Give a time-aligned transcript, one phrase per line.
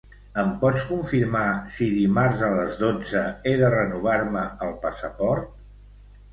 [0.43, 1.43] Em pots confirmar
[1.75, 5.57] si dimarts a les dotze he de renovar-me el passaport?